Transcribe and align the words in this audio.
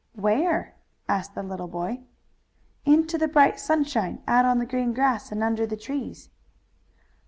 "Where?" 0.15 0.73
asked 1.07 1.35
the 1.35 1.43
little 1.43 1.67
boy. 1.67 2.01
"Into 2.85 3.19
the 3.19 3.27
bright 3.27 3.59
sunshine, 3.59 4.23
out 4.27 4.45
on 4.45 4.57
the 4.57 4.65
green 4.65 4.93
grass 4.93 5.31
and 5.31 5.43
under 5.43 5.67
the 5.67 5.77
trees." 5.77 6.31